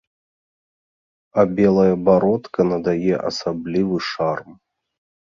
А 1.41 1.43
белая 1.59 1.95
бародка 2.07 2.65
надае 2.71 3.15
асаблівы 3.29 3.97
шарм. 4.09 4.51